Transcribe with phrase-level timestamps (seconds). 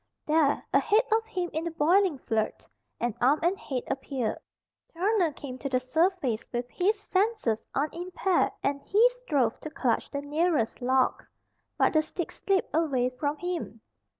[0.25, 2.65] There, ahead of him in the boiling flood,
[2.99, 4.39] an arm and head appeared.
[4.95, 10.21] Turner came to the surface with his senses unimpaired and he strove to clutch the
[10.21, 11.23] nearest log.
[11.77, 13.81] But the stick slipped away from him.